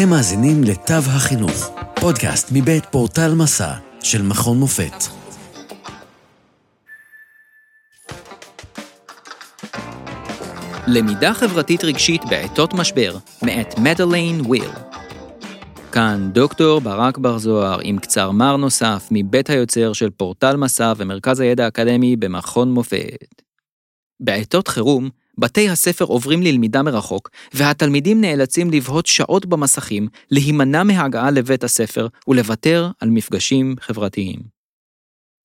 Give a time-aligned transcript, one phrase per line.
[0.00, 1.70] אתם מאזינים לתו החינוך,
[2.00, 4.92] פודקאסט מבית פורטל מסע של מכון מופת.
[10.86, 14.70] למידה חברתית רגשית בעתות משבר, מאת מדליין וויל.
[15.92, 21.40] כאן דוקטור ברק בר זוהר עם קצר מר נוסף מבית היוצר של פורטל מסע ומרכז
[21.40, 23.42] הידע האקדמי במכון מופת.
[24.20, 31.64] בעתות חירום, בתי הספר עוברים ללמידה מרחוק, והתלמידים נאלצים לבהות שעות במסכים, להימנע מהגעה לבית
[31.64, 34.58] הספר ולוותר על מפגשים חברתיים.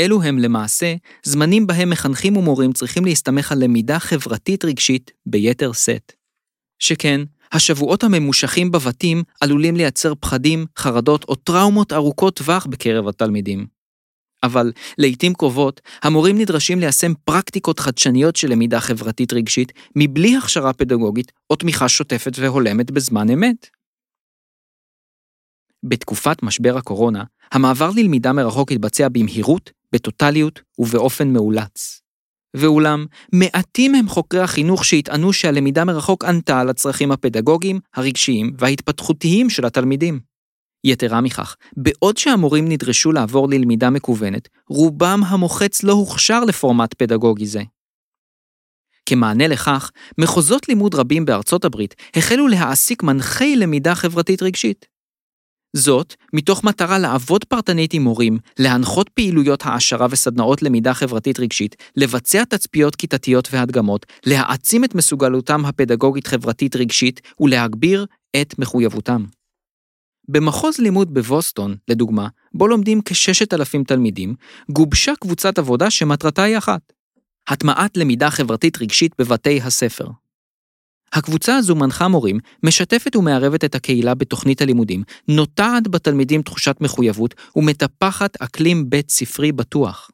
[0.00, 6.12] אלו הם למעשה זמנים בהם מחנכים ומורים צריכים להסתמך על למידה חברתית רגשית ביתר שאת.
[6.78, 7.20] שכן,
[7.52, 13.77] השבועות הממושכים בבתים עלולים לייצר פחדים, חרדות או טראומות ארוכות טווח בקרב התלמידים.
[14.42, 21.32] אבל לעיתים קרובות, המורים נדרשים ליישם פרקטיקות חדשניות של למידה חברתית רגשית, מבלי הכשרה פדגוגית
[21.50, 23.66] או תמיכה שוטפת והולמת בזמן אמת.
[25.82, 32.00] בתקופת משבר הקורונה, המעבר ללמידה מרחוק התבצע במהירות, בטוטליות ובאופן מאולץ.
[32.56, 39.64] ואולם, מעטים הם חוקרי החינוך שיטענו שהלמידה מרחוק ענתה על הצרכים הפדגוגיים, הרגשיים וההתפתחותיים של
[39.66, 40.20] התלמידים.
[40.84, 47.62] יתרה מכך, בעוד שהמורים נדרשו לעבור ללמידה מקוונת, רובם המוחץ לא הוכשר לפורמט פדגוגי זה.
[49.06, 54.86] כמענה לכך, מחוזות לימוד רבים בארצות הברית החלו להעסיק מנחי למידה חברתית רגשית.
[55.76, 62.44] זאת, מתוך מטרה לעבוד פרטנית עם מורים, להנחות פעילויות העשרה וסדנאות למידה חברתית רגשית, לבצע
[62.44, 68.06] תצפיות כיתתיות והדגמות, להעצים את מסוגלותם הפדגוגית-חברתית רגשית ולהגביר
[68.40, 69.24] את מחויבותם.
[70.28, 74.34] במחוז לימוד בבוסטון, לדוגמה, בו לומדים כ-6,000 תלמידים,
[74.70, 76.92] גובשה קבוצת עבודה שמטרתה היא אחת,
[77.48, 80.06] הטמעת למידה חברתית רגשית בבתי הספר.
[81.12, 88.36] הקבוצה הזו מנחה מורים, משתפת ומערבת את הקהילה בתוכנית הלימודים, נוטעת בתלמידים תחושת מחויבות ומטפחת
[88.42, 90.10] אקלים בית ספרי בטוח.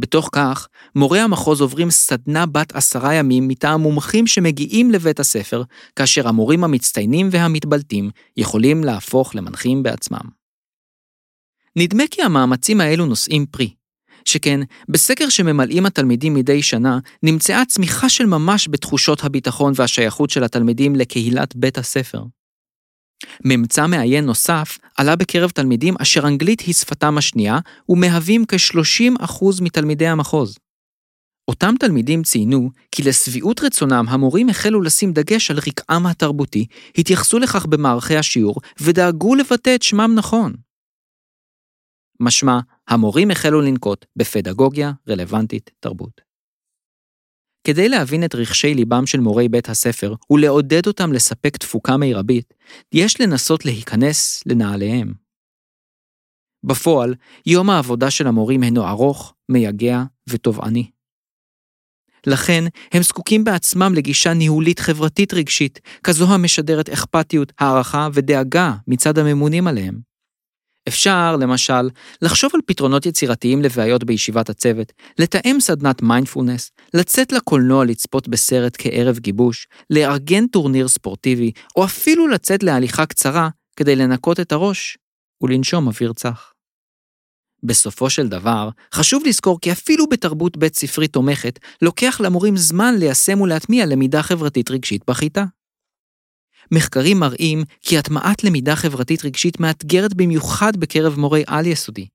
[0.00, 5.62] בתוך כך, מורי המחוז עוברים סדנה בת עשרה ימים מטעם מומחים שמגיעים לבית הספר,
[5.96, 10.40] כאשר המורים המצטיינים והמתבלטים יכולים להפוך למנחים בעצמם.
[11.76, 13.74] נדמה כי המאמצים האלו נושאים פרי,
[14.24, 20.96] שכן בסקר שממלאים התלמידים מדי שנה, נמצאה צמיחה של ממש בתחושות הביטחון והשייכות של התלמידים
[20.96, 22.22] לקהילת בית הספר.
[23.44, 27.58] ממצא מעיין נוסף עלה בקרב תלמידים אשר אנגלית היא שפתם השנייה,
[27.88, 30.58] ומהווים כ-30% מתלמידי המחוז.
[31.48, 36.66] אותם תלמידים ציינו כי לשביעות רצונם המורים החלו לשים דגש על רקעם התרבותי,
[36.98, 40.52] התייחסו לכך במערכי השיעור ודאגו לבטא את שמם נכון.
[42.20, 46.29] משמע, המורים החלו לנקוט בפדגוגיה רלוונטית תרבות.
[47.64, 52.54] כדי להבין את רחשי ליבם של מורי בית הספר ולעודד אותם לספק תפוקה מרבית,
[52.92, 55.12] יש לנסות להיכנס לנעליהם.
[56.64, 57.14] בפועל,
[57.46, 60.90] יום העבודה של המורים הינו ארוך, מייגע ותובעני.
[62.26, 69.66] לכן, הם זקוקים בעצמם לגישה ניהולית חברתית רגשית, כזו המשדרת אכפתיות, הערכה ודאגה מצד הממונים
[69.66, 70.09] עליהם.
[70.90, 71.88] אפשר, למשל,
[72.22, 79.18] לחשוב על פתרונות יצירתיים לבעיות בישיבת הצוות, לתאם סדנת מיינדפולנס, לצאת לקולנוע לצפות בסרט כערב
[79.18, 84.98] גיבוש, לארגן טורניר ספורטיבי, או אפילו לצאת להליכה קצרה כדי לנקות את הראש
[85.42, 86.52] ולנשום אוויר צח.
[87.62, 93.40] בסופו של דבר, חשוב לזכור כי אפילו בתרבות בית ספרית תומכת, לוקח למורים זמן ליישם
[93.40, 95.44] ולהטמיע למידה חברתית רגשית בכיתה.
[96.72, 102.06] מחקרים מראים כי הטמעת למידה חברתית רגשית מאתגרת במיוחד בקרב מורי על-יסודי.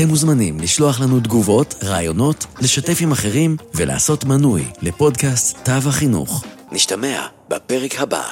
[0.00, 6.44] אתם מוזמנים לשלוח לנו תגובות, רעיונות, לשתף עם אחרים ולעשות מנוי לפודקאסט תו החינוך.
[6.72, 8.22] נשתמע בפרק הבא.